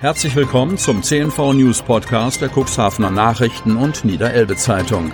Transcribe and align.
Herzlich 0.00 0.34
willkommen 0.34 0.78
zum 0.78 1.02
CNV 1.02 1.52
News 1.52 1.82
Podcast 1.82 2.40
der 2.40 2.48
Cuxhavener 2.48 3.10
Nachrichten 3.10 3.76
und 3.76 4.02
Niederelbe 4.02 4.56
Zeitung. 4.56 5.12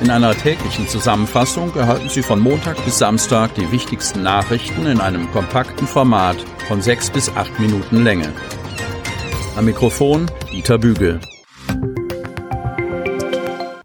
In 0.00 0.10
einer 0.10 0.34
täglichen 0.34 0.88
Zusammenfassung 0.88 1.72
erhalten 1.76 2.08
Sie 2.08 2.24
von 2.24 2.40
Montag 2.40 2.84
bis 2.84 2.98
Samstag 2.98 3.54
die 3.54 3.70
wichtigsten 3.70 4.24
Nachrichten 4.24 4.86
in 4.86 5.00
einem 5.00 5.30
kompakten 5.30 5.86
Format 5.86 6.38
von 6.66 6.82
sechs 6.82 7.08
bis 7.08 7.28
acht 7.36 7.56
Minuten 7.60 8.02
Länge. 8.02 8.32
Am 9.54 9.64
Mikrofon 9.64 10.28
Dieter 10.50 10.78
Bügel. 10.78 11.20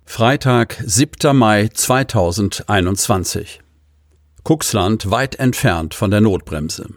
Freitag, 0.06 0.82
7. 0.84 1.38
Mai 1.38 1.70
2021. 1.72 3.62
Cuxland 4.44 5.12
weit 5.12 5.36
entfernt 5.36 5.94
von 5.94 6.10
der 6.10 6.22
Notbremse. 6.22 6.90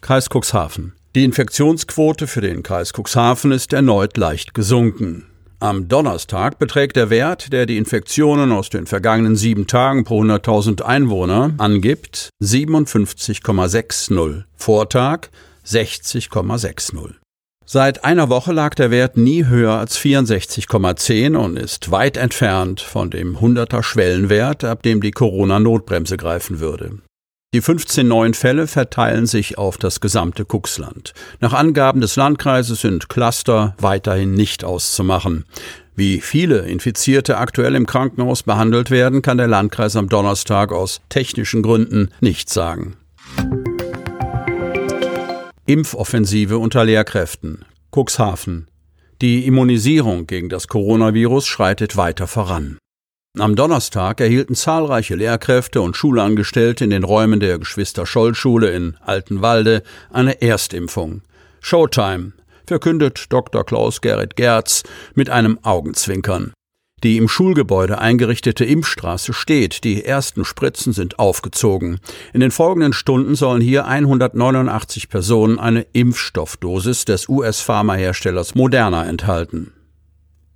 Kreis 0.00 0.28
Cuxhaven. 0.32 0.92
Die 1.14 1.24
Infektionsquote 1.24 2.26
für 2.26 2.40
den 2.40 2.62
Kreis 2.62 2.94
Cuxhaven 2.94 3.52
ist 3.52 3.74
erneut 3.74 4.16
leicht 4.16 4.54
gesunken. 4.54 5.26
Am 5.60 5.86
Donnerstag 5.86 6.58
beträgt 6.58 6.96
der 6.96 7.10
Wert, 7.10 7.52
der 7.52 7.66
die 7.66 7.76
Infektionen 7.76 8.50
aus 8.50 8.70
den 8.70 8.86
vergangenen 8.86 9.36
sieben 9.36 9.66
Tagen 9.66 10.04
pro 10.04 10.22
100.000 10.22 10.80
Einwohner 10.80 11.52
angibt, 11.58 12.30
57,60. 12.42 14.44
Vortag 14.56 15.28
60,60. 15.66 17.10
Seit 17.66 18.04
einer 18.04 18.30
Woche 18.30 18.52
lag 18.52 18.74
der 18.74 18.90
Wert 18.90 19.18
nie 19.18 19.44
höher 19.44 19.74
als 19.74 19.98
64,10 19.98 21.36
und 21.36 21.58
ist 21.58 21.90
weit 21.90 22.16
entfernt 22.16 22.80
von 22.80 23.10
dem 23.10 23.36
100er 23.36 23.82
Schwellenwert, 23.82 24.64
ab 24.64 24.82
dem 24.82 25.02
die 25.02 25.10
Corona-Notbremse 25.10 26.16
greifen 26.16 26.58
würde. 26.58 27.02
Die 27.54 27.60
15 27.60 28.08
neuen 28.08 28.32
Fälle 28.32 28.66
verteilen 28.66 29.26
sich 29.26 29.58
auf 29.58 29.76
das 29.76 30.00
gesamte 30.00 30.46
Cuxland. 30.46 31.12
Nach 31.40 31.52
Angaben 31.52 32.00
des 32.00 32.16
Landkreises 32.16 32.80
sind 32.80 33.10
Cluster 33.10 33.76
weiterhin 33.78 34.32
nicht 34.32 34.64
auszumachen. 34.64 35.44
Wie 35.94 36.22
viele 36.22 36.60
Infizierte 36.60 37.36
aktuell 37.36 37.74
im 37.74 37.84
Krankenhaus 37.84 38.42
behandelt 38.42 38.90
werden, 38.90 39.20
kann 39.20 39.36
der 39.36 39.48
Landkreis 39.48 39.96
am 39.96 40.08
Donnerstag 40.08 40.72
aus 40.72 41.02
technischen 41.10 41.62
Gründen 41.62 42.08
nicht 42.20 42.48
sagen. 42.48 42.96
Impfoffensive 45.66 46.56
unter 46.56 46.86
Lehrkräften. 46.86 47.66
Cuxhaven. 47.94 48.68
Die 49.20 49.46
Immunisierung 49.46 50.26
gegen 50.26 50.48
das 50.48 50.68
Coronavirus 50.68 51.46
schreitet 51.46 51.98
weiter 51.98 52.26
voran. 52.26 52.78
Am 53.38 53.56
Donnerstag 53.56 54.20
erhielten 54.20 54.54
zahlreiche 54.54 55.14
Lehrkräfte 55.14 55.80
und 55.80 55.96
Schulangestellte 55.96 56.84
in 56.84 56.90
den 56.90 57.02
Räumen 57.02 57.40
der 57.40 57.58
Geschwister-Scholl-Schule 57.58 58.68
in 58.68 58.98
Altenwalde 59.00 59.82
eine 60.10 60.42
Erstimpfung. 60.42 61.22
Showtime, 61.62 62.32
verkündet 62.66 63.24
Dr. 63.30 63.64
Klaus 63.64 64.02
Gerrit 64.02 64.36
Gerz 64.36 64.82
mit 65.14 65.30
einem 65.30 65.58
Augenzwinkern. 65.62 66.52
Die 67.02 67.16
im 67.16 67.26
Schulgebäude 67.26 67.98
eingerichtete 67.98 68.66
Impfstraße 68.66 69.32
steht, 69.32 69.82
die 69.82 70.04
ersten 70.04 70.44
Spritzen 70.44 70.92
sind 70.92 71.18
aufgezogen. 71.18 72.00
In 72.34 72.40
den 72.40 72.50
folgenden 72.50 72.92
Stunden 72.92 73.34
sollen 73.34 73.62
hier 73.62 73.86
189 73.86 75.08
Personen 75.08 75.58
eine 75.58 75.86
Impfstoffdosis 75.94 77.06
des 77.06 77.30
US-Pharmaherstellers 77.30 78.54
Moderna 78.54 79.06
enthalten. 79.06 79.72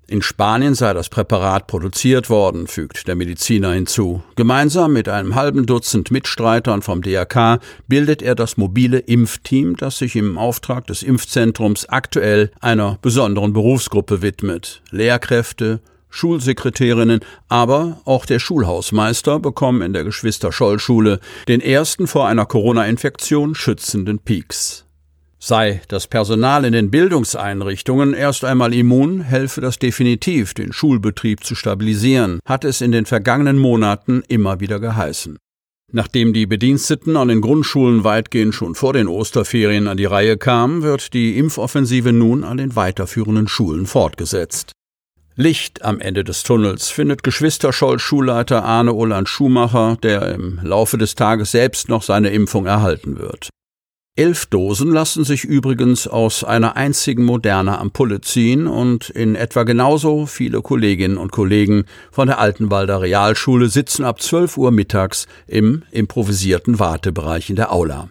In 0.08 0.22
Spanien 0.22 0.76
sei 0.76 0.92
das 0.92 1.08
Präparat 1.08 1.66
produziert 1.66 2.30
worden, 2.30 2.68
fügt 2.68 3.08
der 3.08 3.16
Mediziner 3.16 3.72
hinzu. 3.72 4.22
Gemeinsam 4.36 4.92
mit 4.92 5.08
einem 5.08 5.34
halben 5.34 5.66
Dutzend 5.66 6.12
Mitstreitern 6.12 6.80
vom 6.82 7.02
DRK 7.02 7.58
bildet 7.88 8.22
er 8.22 8.36
das 8.36 8.56
mobile 8.56 9.00
Impfteam, 9.00 9.76
das 9.76 9.98
sich 9.98 10.14
im 10.14 10.38
Auftrag 10.38 10.86
des 10.86 11.02
Impfzentrums 11.02 11.88
aktuell 11.88 12.52
einer 12.60 12.98
besonderen 13.02 13.52
Berufsgruppe 13.52 14.22
widmet. 14.22 14.80
Lehrkräfte, 14.92 15.80
Schulsekretärinnen, 16.08 17.20
aber 17.48 18.00
auch 18.04 18.26
der 18.26 18.38
Schulhausmeister 18.38 19.40
bekommen 19.40 19.82
in 19.82 19.92
der 19.92 20.04
Geschwister-Scholl-Schule 20.04 21.18
den 21.48 21.60
ersten 21.60 22.06
vor 22.06 22.28
einer 22.28 22.46
Corona-Infektion 22.46 23.56
schützenden 23.56 24.20
Peaks. 24.20 24.85
Sei 25.48 25.80
das 25.86 26.08
Personal 26.08 26.64
in 26.64 26.72
den 26.72 26.90
Bildungseinrichtungen 26.90 28.14
erst 28.14 28.44
einmal 28.44 28.74
immun, 28.74 29.20
helfe 29.20 29.60
das 29.60 29.78
definitiv, 29.78 30.54
den 30.54 30.72
Schulbetrieb 30.72 31.44
zu 31.44 31.54
stabilisieren, 31.54 32.40
hat 32.44 32.64
es 32.64 32.80
in 32.80 32.90
den 32.90 33.06
vergangenen 33.06 33.56
Monaten 33.56 34.24
immer 34.26 34.58
wieder 34.58 34.80
geheißen. 34.80 35.36
Nachdem 35.92 36.32
die 36.32 36.46
Bediensteten 36.46 37.16
an 37.16 37.28
den 37.28 37.42
Grundschulen 37.42 38.02
weitgehend 38.02 38.56
schon 38.56 38.74
vor 38.74 38.92
den 38.92 39.06
Osterferien 39.06 39.86
an 39.86 39.96
die 39.96 40.04
Reihe 40.06 40.36
kamen, 40.36 40.82
wird 40.82 41.14
die 41.14 41.38
Impfoffensive 41.38 42.12
nun 42.12 42.42
an 42.42 42.56
den 42.56 42.74
weiterführenden 42.74 43.46
Schulen 43.46 43.86
fortgesetzt. 43.86 44.72
Licht 45.36 45.84
am 45.84 46.00
Ende 46.00 46.24
des 46.24 46.42
Tunnels 46.42 46.88
findet 46.88 47.22
Geschwister-Scholl-Schulleiter 47.22 48.64
Arne 48.64 48.92
Oland 48.94 49.28
Schumacher, 49.28 49.96
der 50.02 50.34
im 50.34 50.58
Laufe 50.64 50.98
des 50.98 51.14
Tages 51.14 51.52
selbst 51.52 51.88
noch 51.88 52.02
seine 52.02 52.30
Impfung 52.30 52.66
erhalten 52.66 53.20
wird. 53.20 53.50
Elf 54.18 54.46
Dosen 54.46 54.92
lassen 54.92 55.24
sich 55.24 55.44
übrigens 55.44 56.08
aus 56.08 56.42
einer 56.42 56.74
einzigen 56.74 57.22
Moderna 57.22 57.78
Ampulle 57.78 58.22
ziehen 58.22 58.66
und 58.66 59.10
in 59.10 59.34
etwa 59.34 59.64
genauso 59.64 60.24
viele 60.24 60.62
Kolleginnen 60.62 61.18
und 61.18 61.32
Kollegen 61.32 61.84
von 62.10 62.26
der 62.26 62.38
Altenwalder 62.38 63.02
Realschule 63.02 63.68
sitzen 63.68 64.06
ab 64.06 64.22
12 64.22 64.56
Uhr 64.56 64.70
mittags 64.70 65.26
im 65.46 65.82
improvisierten 65.90 66.78
Wartebereich 66.78 67.50
in 67.50 67.56
der 67.56 67.70
Aula. 67.70 68.08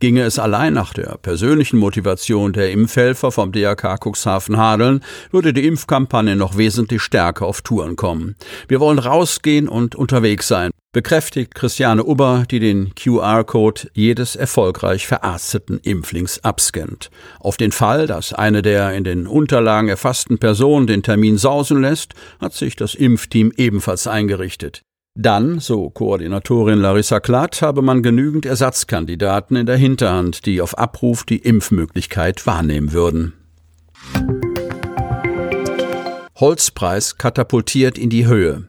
Ginge 0.00 0.22
es 0.22 0.38
allein 0.38 0.72
nach 0.72 0.92
der 0.92 1.18
persönlichen 1.18 1.78
Motivation 1.78 2.52
der 2.52 2.72
Impfhelfer 2.72 3.30
vom 3.30 3.52
DRK 3.52 3.98
Cuxhaven 4.04 4.56
Hadeln, 4.56 5.04
würde 5.30 5.52
die 5.52 5.66
Impfkampagne 5.66 6.36
noch 6.36 6.56
wesentlich 6.56 7.02
stärker 7.02 7.46
auf 7.46 7.62
Touren 7.62 7.96
kommen. 7.96 8.36
Wir 8.68 8.80
wollen 8.80 8.98
rausgehen 8.98 9.68
und 9.68 9.94
unterwegs 9.94 10.48
sein, 10.48 10.70
bekräftigt 10.92 11.54
Christiane 11.54 12.04
Uber, 12.04 12.44
die 12.50 12.60
den 12.60 12.94
QR-Code 12.94 13.88
jedes 13.94 14.36
erfolgreich 14.36 15.06
verarzteten 15.06 15.78
Impflings 15.82 16.44
abscannt. 16.44 17.10
Auf 17.40 17.56
den 17.56 17.72
Fall, 17.72 18.06
dass 18.06 18.32
eine 18.32 18.62
der 18.62 18.92
in 18.92 19.04
den 19.04 19.26
Unterlagen 19.26 19.88
erfassten 19.88 20.38
Personen 20.38 20.86
den 20.86 21.02
Termin 21.02 21.38
sausen 21.38 21.80
lässt, 21.80 22.14
hat 22.40 22.52
sich 22.52 22.76
das 22.76 22.94
Impfteam 22.94 23.52
ebenfalls 23.56 24.06
eingerichtet. 24.06 24.82
Dann, 25.14 25.60
so 25.60 25.90
Koordinatorin 25.90 26.78
Larissa 26.78 27.20
Klatt, 27.20 27.60
habe 27.60 27.82
man 27.82 28.02
genügend 28.02 28.46
Ersatzkandidaten 28.46 29.56
in 29.56 29.66
der 29.66 29.76
Hinterhand, 29.76 30.46
die 30.46 30.62
auf 30.62 30.78
Abruf 30.78 31.24
die 31.24 31.36
Impfmöglichkeit 31.36 32.46
wahrnehmen 32.46 32.92
würden. 32.92 33.34
Holzpreis 36.36 37.18
katapultiert 37.18 37.98
in 37.98 38.08
die 38.08 38.26
Höhe. 38.26 38.64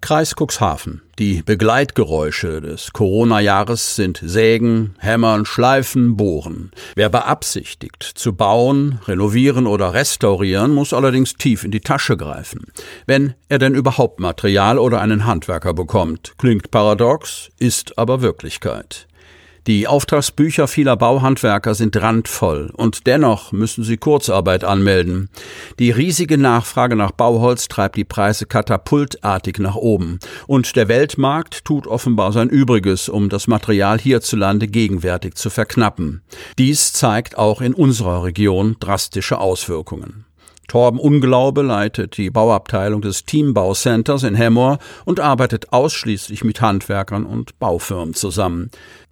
Kreis 0.00 0.34
Cuxhaven. 0.34 1.02
Die 1.18 1.42
Begleitgeräusche 1.42 2.62
des 2.62 2.92
Corona-Jahres 2.92 3.96
sind 3.96 4.18
Sägen, 4.24 4.94
Hämmern, 4.98 5.44
Schleifen, 5.44 6.16
Bohren. 6.16 6.70
Wer 6.94 7.10
beabsichtigt, 7.10 8.02
zu 8.02 8.32
bauen, 8.32 8.98
renovieren 9.06 9.66
oder 9.66 9.92
restaurieren, 9.92 10.72
muss 10.72 10.94
allerdings 10.94 11.34
tief 11.34 11.64
in 11.64 11.70
die 11.70 11.80
Tasche 11.80 12.16
greifen. 12.16 12.64
Wenn 13.06 13.34
er 13.50 13.58
denn 13.58 13.74
überhaupt 13.74 14.20
Material 14.20 14.78
oder 14.78 15.02
einen 15.02 15.26
Handwerker 15.26 15.74
bekommt. 15.74 16.32
Klingt 16.38 16.70
paradox, 16.70 17.50
ist 17.58 17.98
aber 17.98 18.22
Wirklichkeit. 18.22 19.06
Die 19.66 19.86
Auftragsbücher 19.86 20.68
vieler 20.68 20.96
Bauhandwerker 20.96 21.74
sind 21.74 21.96
randvoll 22.00 22.70
und 22.74 23.06
dennoch 23.06 23.52
müssen 23.52 23.84
sie 23.84 23.98
Kurzarbeit 23.98 24.64
anmelden. 24.64 25.28
Die 25.78 25.90
riesige 25.90 26.38
Nachfrage 26.38 26.96
nach 26.96 27.10
Bauholz 27.10 27.68
treibt 27.68 27.96
die 27.96 28.04
Preise 28.04 28.46
katapultartig 28.46 29.58
nach 29.58 29.76
oben 29.76 30.18
und 30.46 30.76
der 30.76 30.88
Weltmarkt 30.88 31.66
tut 31.66 31.86
offenbar 31.86 32.32
sein 32.32 32.48
Übriges, 32.48 33.10
um 33.10 33.28
das 33.28 33.48
Material 33.48 33.98
hierzulande 33.98 34.66
gegenwärtig 34.66 35.34
zu 35.34 35.50
verknappen. 35.50 36.22
Dies 36.58 36.94
zeigt 36.94 37.36
auch 37.36 37.60
in 37.60 37.74
unserer 37.74 38.24
Region 38.24 38.76
drastische 38.80 39.38
Auswirkungen. 39.38 40.24
Torben 40.70 41.00
Unglaube 41.00 41.62
leitet 41.62 42.16
die 42.16 42.30
Bauabteilung 42.30 43.02
des 43.02 43.24
Teambauscenters 43.24 44.22
in 44.22 44.36
Hemmoor 44.36 44.78
und 45.04 45.18
arbeitet 45.18 45.72
ausschließlich 45.72 46.44
mit 46.44 46.60
Handwerkern 46.60 47.26
und 47.26 47.58
Baufirmen 47.58 48.14
zusammen. 48.14 48.70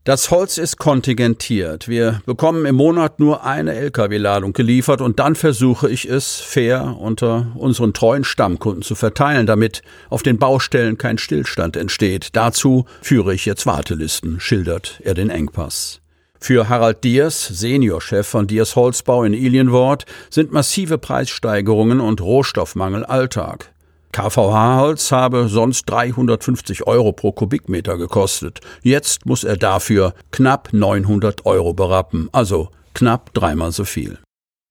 Das 0.08 0.30
Holz 0.30 0.56
ist 0.56 0.78
kontingentiert. 0.78 1.86
Wir 1.86 2.22
bekommen 2.24 2.64
im 2.64 2.76
Monat 2.76 3.20
nur 3.20 3.44
eine 3.44 3.74
Lkw-Ladung 3.74 4.54
geliefert 4.54 5.02
und 5.02 5.18
dann 5.18 5.34
versuche 5.34 5.90
ich 5.90 6.08
es 6.08 6.36
fair 6.36 6.96
unter 6.98 7.48
unseren 7.56 7.92
treuen 7.92 8.24
Stammkunden 8.24 8.80
zu 8.80 8.94
verteilen, 8.94 9.44
damit 9.46 9.82
auf 10.08 10.22
den 10.22 10.38
Baustellen 10.38 10.96
kein 10.96 11.18
Stillstand 11.18 11.76
entsteht. 11.76 12.30
Dazu 12.32 12.86
führe 13.02 13.34
ich 13.34 13.44
jetzt 13.44 13.66
Wartelisten, 13.66 14.40
schildert 14.40 14.98
er 15.04 15.12
den 15.12 15.28
Engpass. 15.28 16.00
Für 16.40 16.70
Harald 16.70 17.04
Diers, 17.04 17.46
Seniorchef 17.46 18.26
von 18.26 18.46
Diers 18.46 18.76
Holzbau 18.76 19.24
in 19.24 19.34
Ilienwort, 19.34 20.06
sind 20.30 20.52
massive 20.52 20.96
Preissteigerungen 20.96 22.00
und 22.00 22.22
Rohstoffmangel 22.22 23.04
Alltag. 23.04 23.74
KVH-Holz 24.12 25.12
habe 25.12 25.48
sonst 25.48 25.88
350 25.88 26.86
Euro 26.86 27.12
pro 27.12 27.32
Kubikmeter 27.32 27.96
gekostet. 27.98 28.60
Jetzt 28.82 29.26
muss 29.26 29.44
er 29.44 29.56
dafür 29.56 30.14
knapp 30.30 30.70
900 30.72 31.46
Euro 31.46 31.74
berappen, 31.74 32.28
also 32.32 32.68
knapp 32.94 33.32
dreimal 33.34 33.72
so 33.72 33.84
viel. 33.84 34.18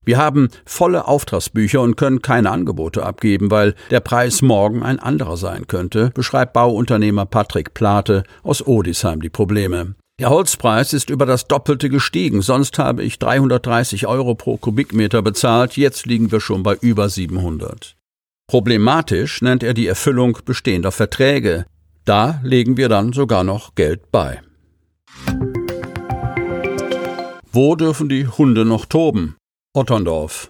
Wir 0.07 0.17
haben 0.17 0.47
volle 0.65 1.05
Auftragsbücher 1.05 1.81
und 1.81 1.97
können 1.97 2.21
keine 2.21 2.49
Angebote 2.49 3.05
abgeben, 3.05 3.51
weil 3.51 3.75
der 3.91 3.99
Preis 3.99 4.41
morgen 4.41 4.81
ein 4.81 4.99
anderer 4.99 5.35
sein 5.35 5.67
könnte, 5.67 6.11
beschreibt 6.13 6.53
Bauunternehmer 6.53 7.25
Patrick 7.25 7.73
Plate 7.73 8.23
aus 8.41 8.65
Odisheim 8.65 9.21
die 9.21 9.29
Probleme. 9.29 9.95
Der 10.19 10.29
Holzpreis 10.29 10.93
ist 10.93 11.09
über 11.09 11.25
das 11.25 11.47
Doppelte 11.47 11.89
gestiegen. 11.89 12.41
Sonst 12.41 12.79
habe 12.79 13.03
ich 13.03 13.19
330 13.19 14.07
Euro 14.07 14.33
pro 14.33 14.55
Kubikmeter 14.55 15.21
bezahlt. 15.21 15.75
Jetzt 15.75 16.05
liegen 16.05 16.31
wir 16.31 16.39
schon 16.39 16.63
bei 16.63 16.75
über 16.75 17.09
700. 17.09 17.96
Problematisch 18.49 19.41
nennt 19.41 19.61
er 19.61 19.73
die 19.73 19.87
Erfüllung 19.87 20.37
bestehender 20.45 20.93
Verträge. 20.93 21.65
Da 22.05 22.39
legen 22.43 22.77
wir 22.77 22.87
dann 22.87 23.11
sogar 23.11 23.43
noch 23.43 23.75
Geld 23.75 24.09
bei. 24.09 24.41
Wo 27.51 27.75
dürfen 27.75 28.07
die 28.07 28.25
Hunde 28.25 28.63
noch 28.63 28.85
toben? 28.85 29.35
Otterndorf. 29.73 30.49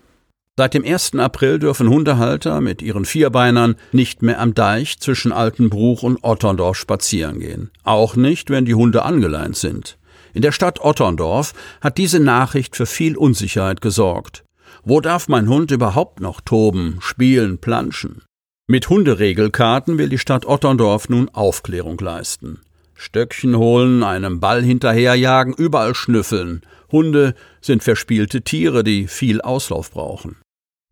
Seit 0.56 0.76
dem 0.76 0.86
1. 0.86 1.16
April 1.16 1.58
dürfen 1.58 1.90
Hundehalter 1.90 2.62
mit 2.62 2.84
ihren 2.84 3.06
Vierbeinern 3.06 3.76
nicht 3.92 4.22
mehr 4.22 4.40
am 4.42 4.54
Deich 4.54 5.00
zwischen 5.00 5.32
Altenbruch 5.32 6.04
und 6.04 6.24
Otterndorf 6.24 6.78
spazieren 6.78 7.40
gehen. 7.40 7.72
Auch 7.84 8.16
nicht, 8.16 8.52
wenn 8.52 8.66
die 8.66 8.76
Hunde 8.76 9.02
angeleint 9.02 9.58
sind. 9.58 9.98
In 10.36 10.44
der 10.44 10.52
Stadt 10.52 10.82
Otterndorf 10.82 11.54
hat 11.82 11.98
diese 11.98 12.20
Nachricht 12.20 12.76
für 12.76 12.86
viel 12.86 13.18
Unsicherheit 13.18 13.82
gesorgt. 13.82 14.44
Wo 14.84 15.02
darf 15.02 15.28
mein 15.28 15.50
Hund 15.50 15.72
überhaupt 15.72 16.20
noch 16.20 16.42
toben, 16.42 16.98
spielen, 17.00 17.58
planschen? 17.58 18.24
Mit 18.68 18.90
Hunderegelkarten 18.90 19.98
will 19.98 20.10
die 20.10 20.18
Stadt 20.18 20.46
Otterndorf 20.46 21.10
nun 21.10 21.30
Aufklärung 21.30 21.98
leisten. 22.00 22.60
Stöckchen 22.96 23.58
holen, 23.58 24.04
einem 24.04 24.40
Ball 24.40 24.64
hinterherjagen, 24.64 25.54
überall 25.54 25.96
schnüffeln. 25.96 26.62
Hunde 26.92 27.36
sind 27.62 27.84
verspielte 27.84 28.42
Tiere, 28.42 28.84
die 28.84 29.08
viel 29.08 29.42
Auslauf 29.42 29.92
brauchen. 29.92 30.38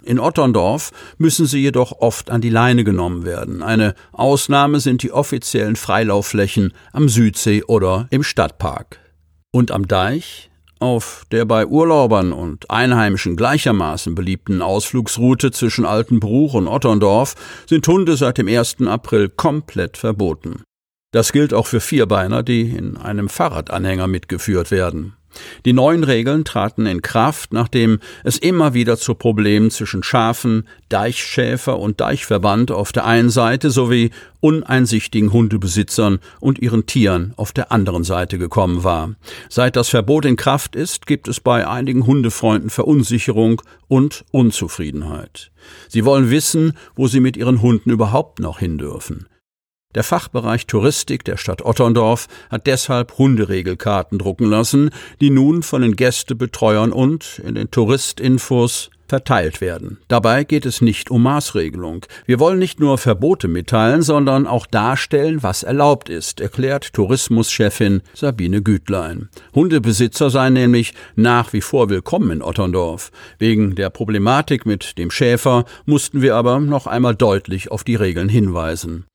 In 0.04 0.20
Otterndorf 0.20 0.92
müssen 1.18 1.48
sie 1.48 1.60
jedoch 1.60 1.92
oft 1.94 2.30
an 2.30 2.40
die 2.40 2.50
Leine 2.50 2.84
genommen 2.84 3.26
werden. 3.26 3.64
Eine 3.64 3.96
Ausnahme 4.12 4.80
sind 4.80 5.02
die 5.02 5.12
offiziellen 5.12 5.76
Freilaufflächen 5.76 6.74
am 6.94 7.10
Südsee 7.10 7.64
oder 7.64 8.08
im 8.12 8.22
Stadtpark. 8.22 9.00
Und 9.52 9.72
am 9.72 9.88
Deich, 9.88 10.52
auf 10.80 11.26
der 11.32 11.46
bei 11.46 11.66
Urlaubern 11.66 12.34
und 12.34 12.70
Einheimischen 12.70 13.36
gleichermaßen 13.36 14.16
beliebten 14.16 14.62
Ausflugsroute 14.62 15.52
zwischen 15.52 15.86
Altenbruch 15.86 16.54
und 16.54 16.68
Otterndorf, 16.68 17.36
sind 17.68 17.88
Hunde 17.88 18.18
seit 18.18 18.38
dem 18.38 18.48
1. 18.48 18.82
April 18.88 19.30
komplett 19.30 19.98
verboten. 19.98 20.64
Das 21.12 21.32
gilt 21.32 21.54
auch 21.54 21.68
für 21.68 21.80
Vierbeiner, 21.80 22.44
die 22.44 22.70
in 22.70 22.98
einem 22.98 23.30
Fahrradanhänger 23.30 24.08
mitgeführt 24.08 24.70
werden. 24.70 25.16
Die 25.66 25.74
neuen 25.74 26.04
Regeln 26.04 26.46
traten 26.46 26.86
in 26.86 27.02
Kraft, 27.02 27.54
nachdem 27.54 28.00
es 28.24 28.38
immer 28.38 28.74
wieder 28.74 28.98
zu 28.98 29.16
Problemen 29.16 29.72
zwischen 29.72 30.04
Schafen, 30.04 30.68
Deichschäfer 30.90 31.80
und 31.80 32.00
Deichverband 32.02 32.72
auf 32.72 32.92
der 32.92 33.06
einen 33.06 33.30
Seite 33.30 33.72
sowie 33.72 34.12
uneinsichtigen 34.40 35.34
Hundebesitzern 35.34 36.20
und 36.40 36.60
ihren 36.60 36.86
Tieren 36.86 37.34
auf 37.36 37.52
der 37.52 37.72
anderen 37.72 38.04
Seite 38.04 38.38
gekommen 38.38 38.84
war. 38.84 39.16
Seit 39.50 39.76
das 39.76 39.90
Verbot 39.90 40.26
in 40.26 40.36
Kraft 40.36 40.76
ist, 40.76 41.08
gibt 41.08 41.28
es 41.28 41.40
bei 41.40 41.68
einigen 41.68 42.06
Hundefreunden 42.06 42.70
Verunsicherung 42.70 43.62
und 43.88 44.24
Unzufriedenheit. 44.32 45.52
Sie 45.90 46.06
wollen 46.06 46.30
wissen, 46.30 46.74
wo 46.96 47.08
sie 47.08 47.20
mit 47.20 47.38
ihren 47.38 47.62
Hunden 47.62 47.90
überhaupt 47.90 48.40
noch 48.40 48.60
hin 48.60 48.78
dürfen. 48.78 49.28
Der 49.96 50.04
Fachbereich 50.04 50.68
Touristik 50.68 51.24
der 51.24 51.38
Stadt 51.38 51.64
Otterndorf 51.64 52.28
hat 52.50 52.68
deshalb 52.68 53.18
Hunderegelkarten 53.18 54.20
drucken 54.20 54.46
lassen, 54.46 54.90
die 55.22 55.30
nun 55.30 55.64
von 55.64 55.82
den 55.82 55.96
Gästebetreuern 55.96 56.92
und 56.92 57.42
in 57.46 57.56
den 57.56 57.72
Touristinfos 57.72 58.92
verteilt 59.08 59.62
werden. 59.62 60.00
Dabei 60.08 60.44
geht 60.44 60.66
es 60.66 60.82
nicht 60.82 61.12
um 61.12 61.24
Maßregelung. 61.24 62.06
Wir 62.26 62.40
wollen 62.40 62.60
nicht 62.60 62.80
nur 62.80 62.98
Verbote 62.98 63.48
mitteilen, 63.48 64.02
sondern 64.02 64.48
auch 64.48 64.66
darstellen, 64.66 65.44
was 65.44 65.64
erlaubt 65.64 66.10
ist, 66.10 66.42
erklärt 66.42 66.92
Tourismuschefin 66.94 68.02
Sabine 68.14 68.62
Gütlein. 68.62 69.30
Hundebesitzer 69.54 70.30
seien 70.30 70.54
nämlich 70.54 70.94
nach 71.16 71.54
wie 71.54 71.62
vor 71.62 71.90
willkommen 71.90 72.32
in 72.32 72.42
Otterndorf. 72.42 73.12
Wegen 73.38 73.76
der 73.76 73.92
Problematik 73.92 74.66
mit 74.66 74.98
dem 74.98 75.12
Schäfer 75.12 75.66
mussten 75.86 76.22
wir 76.22 76.36
aber 76.36 76.60
noch 76.60 76.88
einmal 76.88 77.16
deutlich 77.16 77.72
auf 77.72 77.84
die 77.84 77.96
Regeln 77.96 78.28
hinweisen. 78.28 79.06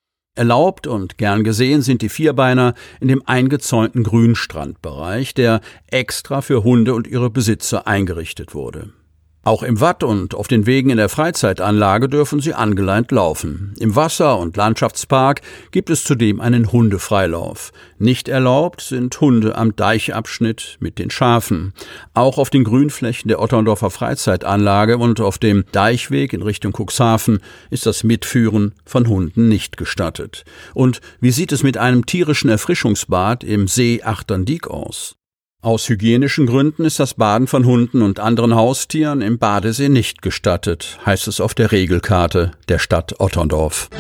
Erlaubt 0.41 0.87
und 0.87 1.19
gern 1.19 1.45
gesehen 1.45 1.83
sind 1.83 2.01
die 2.01 2.09
Vierbeiner 2.09 2.73
in 2.99 3.09
dem 3.09 3.23
eingezäunten 3.27 4.05
Grünstrandbereich, 4.05 5.35
der 5.35 5.61
extra 5.89 6.41
für 6.41 6.65
Hunde 6.65 6.95
und 6.95 7.07
ihre 7.07 7.29
Besitzer 7.29 7.87
eingerichtet 7.87 8.55
wurde. 8.55 8.89
Auch 9.43 9.63
im 9.63 9.81
Watt 9.81 10.03
und 10.03 10.35
auf 10.35 10.49
den 10.49 10.67
Wegen 10.67 10.91
in 10.91 10.99
der 10.99 11.09
Freizeitanlage 11.09 12.11
dürfen 12.11 12.41
sie 12.41 12.53
angeleint 12.53 13.11
laufen. 13.11 13.73
Im 13.81 13.97
Wasser- 13.97 14.39
und 14.39 14.55
Landschaftspark 14.59 15.41
gibt 15.71 15.89
es 15.89 16.05
zudem 16.05 16.43
einen 16.43 16.73
Hundefreilauf. 16.73 17.73
Nicht 17.99 18.29
erlaubt 18.29 18.83
sind 18.83 19.19
Hunde 19.19 19.57
am 19.57 19.75
Deichabschnitt 19.75 20.77
mit 20.81 20.99
den 20.99 21.11
Schafen. 21.11 21.73
Auch 22.13 22.37
auf 22.37 22.51
den 22.51 22.65
Grünflächen 22.65 23.29
der 23.29 23.41
Otterndorfer 23.41 23.89
Freizeitanlage 23.89 24.99
und 24.99 25.23
auf 25.23 25.39
dem 25.39 25.65
Deichweg 25.73 26.35
in 26.35 26.43
Richtung 26.43 26.75
Cuxhaven 26.75 27.41
ist 27.71 27.87
das 27.87 28.05
Mitführen 28.05 28.75
von 28.85 29.09
Hunden 29.09 29.49
nicht 29.49 29.79
gestattet. 29.79 30.45
Und 30.75 31.01
wie 31.21 31.31
sieht 31.31 31.53
es 31.53 31.63
mit 31.63 31.79
einem 31.79 32.05
tierischen 32.05 32.51
Erfrischungsbad 32.51 33.43
im 33.43 33.69
See 33.69 34.03
Achterndiek 34.03 34.69
aus? 34.69 35.17
Aus 35.63 35.91
hygienischen 35.91 36.47
Gründen 36.47 36.87
ist 36.87 37.01
das 37.01 37.13
Baden 37.13 37.47
von 37.47 37.67
Hunden 37.67 38.01
und 38.01 38.19
anderen 38.19 38.55
Haustieren 38.55 39.21
im 39.21 39.39
Badesee 39.39 39.91
nicht 39.91 40.23
gestattet, 40.23 40.99
heißt 41.05 41.29
es 41.29 41.39
auf 41.39 41.53
der 41.53 41.71
Regelkarte 41.71 42.53
der 42.69 42.79
Stadt 42.79 43.21
Otterndorf. 43.21 43.91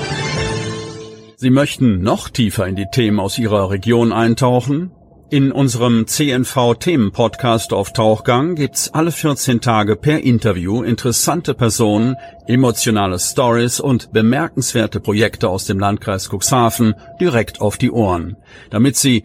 Sie 1.36 1.50
möchten 1.50 2.00
noch 2.00 2.30
tiefer 2.30 2.66
in 2.66 2.76
die 2.76 2.86
Themen 2.90 3.20
aus 3.20 3.38
Ihrer 3.38 3.68
Region 3.68 4.10
eintauchen? 4.10 4.92
In 5.28 5.52
unserem 5.52 6.06
CNV-Themen-Podcast 6.06 7.74
auf 7.74 7.92
Tauchgang 7.92 8.54
gibt's 8.54 8.92
alle 8.94 9.12
14 9.12 9.60
Tage 9.60 9.96
per 9.96 10.20
Interview 10.20 10.82
interessante 10.82 11.52
Personen, 11.52 12.16
emotionale 12.48 13.18
Stories 13.18 13.80
und 13.80 14.12
bemerkenswerte 14.12 14.98
Projekte 14.98 15.50
aus 15.50 15.66
dem 15.66 15.78
Landkreis 15.78 16.30
Cuxhaven 16.30 16.94
direkt 17.20 17.60
auf 17.60 17.76
die 17.76 17.90
Ohren. 17.90 18.38
Damit 18.70 18.96
Sie 18.96 19.24